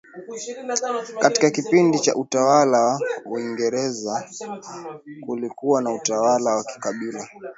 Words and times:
Katika 1.21 1.49
kipindi 1.51 1.99
cha 1.99 2.15
utawala 2.15 2.79
wa 2.81 2.99
Waingereza 3.25 4.29
kulikuwa 5.25 5.81
na 5.81 5.93
utawala 5.93 6.55
wa 6.55 6.63
kikabila 6.63 7.29